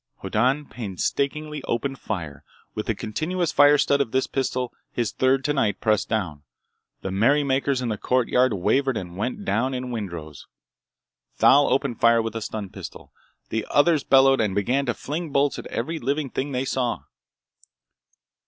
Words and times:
Hoddan 0.23 0.65
painstakingly 0.67 1.61
opened 1.67 1.99
fire; 1.99 2.43
with 2.73 2.87
the 2.87 2.95
continuous 2.95 3.51
fire 3.51 3.77
stud 3.77 4.01
of 4.01 4.11
this 4.11 4.25
pistol—his 4.25 5.11
third 5.11 5.45
tonight—pressed 5.45 6.09
down. 6.09 6.41
The 7.01 7.11
merrymakers 7.11 7.83
in 7.83 7.89
the 7.89 7.99
courtyard 7.99 8.51
wavered 8.51 8.97
and 8.97 9.15
went 9.15 9.45
down 9.45 9.75
in 9.75 9.91
windrows. 9.91 10.47
Thal 11.35 11.67
opened 11.71 12.01
fire 12.01 12.19
with 12.23 12.35
a 12.35 12.41
stun 12.41 12.71
pistol. 12.71 13.13
The 13.49 13.63
others 13.69 14.03
bellowed 14.03 14.41
and 14.41 14.55
began 14.55 14.87
to 14.87 14.95
fling 14.95 15.29
bolts 15.31 15.59
at 15.59 15.67
every 15.67 15.99
living 15.99 16.31
thing 16.31 16.51
they 16.51 16.65
saw. 16.65 17.03